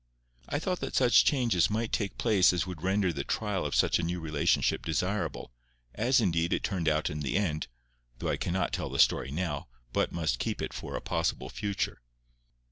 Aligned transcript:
I 0.49 0.57
thought 0.57 0.79
that 0.79 0.95
such 0.95 1.25
changes 1.25 1.69
might 1.69 1.91
take 1.91 2.17
place 2.17 2.53
as 2.53 2.65
would 2.65 2.81
render 2.81 3.13
the 3.13 3.23
trial 3.23 3.63
of 3.67 3.75
such 3.75 3.99
a 3.99 4.01
new 4.01 4.19
relationship 4.19 4.83
desirable; 4.83 5.51
as, 5.93 6.19
indeed, 6.19 6.53
it 6.53 6.63
turned 6.63 6.89
out 6.89 7.11
in 7.11 7.19
the 7.19 7.35
end, 7.37 7.67
though 8.17 8.29
I 8.29 8.37
cannot 8.37 8.73
tell 8.73 8.89
the 8.89 8.97
story 8.97 9.29
now, 9.29 9.67
but 9.93 10.11
must 10.11 10.39
keep 10.39 10.59
it 10.59 10.73
for 10.73 10.95
a 10.95 11.01
possible 11.01 11.49
future. 11.49 12.01